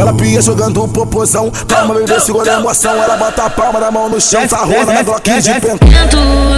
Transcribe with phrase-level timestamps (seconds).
[0.00, 1.52] Ela pia jogando o popozão.
[1.68, 3.02] Calma, bebê, segura a emoção.
[3.02, 5.88] Ela bota a palma da mão no chão, sarrona na Glock de pentão.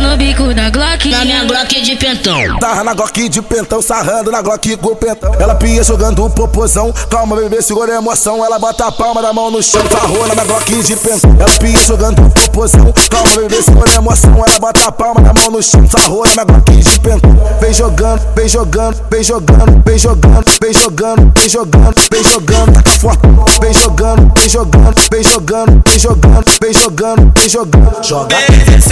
[0.00, 2.58] No bico da Glock, Na minha Glock de pentão.
[2.60, 5.34] Tarra na Glock de pentão, sarrando na Glock com pentão.
[5.40, 6.92] Ela pia jogando o popozão.
[7.10, 8.44] Calma, bebê, segura a emoção.
[8.44, 11.36] Ela bota a palma da mão no chão, sarrona na Glock de pentão.
[11.40, 12.95] Ela pia jogando o popozão.
[13.11, 14.36] Calma, bebê, segura a emoção.
[14.36, 17.36] Ela bota a palma da mão no chão, sarrona na Glock de pentão.
[17.73, 22.91] Vem jogando, vem jogando, vem jogando, vem jogando, vem jogando, vem jogando, vem jogando, tá
[22.91, 23.22] forte.
[23.62, 28.04] Vem jogando, vem jogando, vem jogando, vem jogando, vem jogando, vem jogando.
[28.07, 28.36] Joga.
[28.36, 28.58] Vem.
[28.58, 28.82] Vem.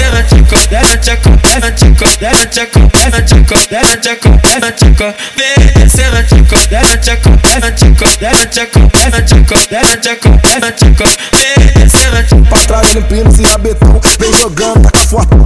[12.48, 15.39] Pra trás limpinho se rabetão Vem jogando, tá forte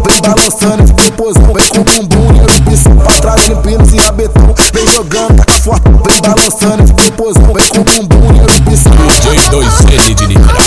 [0.44, 5.42] Balançando esse popozão Vem com bumbum e erubição Pra trás limpinho se rabetão Vem jogando,
[5.42, 10.63] tá forte Vem balançando esse popozão Vem com bumbum e erubição J2N de Niterói.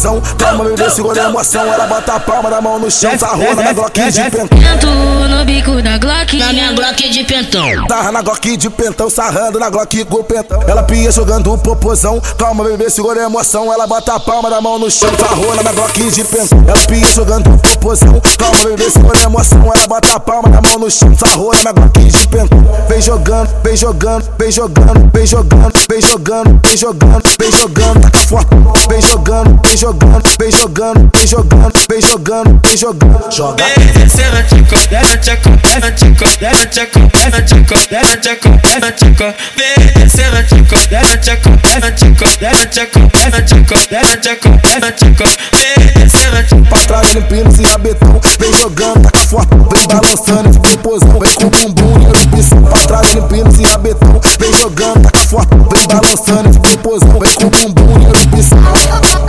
[0.00, 3.72] Calma, bebê, segura a emoção Ela bota a palma da mão no chão Sarrona na
[3.74, 7.86] Glock de pentão no bico da Glock, Na minha Glock de pentão.
[7.86, 10.60] Tarra na Glock de pentão, sarrando na Glock com pentão.
[10.66, 12.20] Ela pia jogando o popozão.
[12.36, 13.72] Calma, bebê, segura a emoção.
[13.72, 16.62] Ela bota a palma da mão no chão, sarrona na Glock de pentão.
[16.66, 18.20] Ela pia jogando o popozão.
[18.38, 19.72] Calma, bebê, segura a emoção.
[19.74, 22.58] Ela bota a palma da mão no chão, sarrona na Glock de pentão.
[22.88, 28.18] Vem jogando, vem jogando, vem jogando, vem jogando, vem jogando, vem jogando, vem jogando, tá
[28.18, 28.50] forte.
[28.88, 29.89] Vem jogando, vem jogando,
[30.38, 33.32] vem jogando, vem jogando, vem jogando, vem jogando.
[33.32, 33.64] Joga.
[33.64, 33.74] Vem.
[45.54, 45.86] Vem.
[45.86, 46.60] Vem descendo tico.
[46.68, 51.48] Pra trás limpinho se rabetão Vem jogando, tá forte Vem balançando esse popozão Vem com
[51.48, 56.60] bumbum e erubição Pra trás limpinho se rabetão Vem jogando, tá forte Vem balançando esse
[56.60, 59.19] popozão Vem com bumbum e erubição Oh,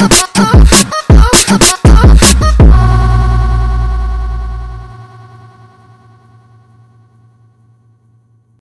[0.00, 0.67] Oh, oh, oh.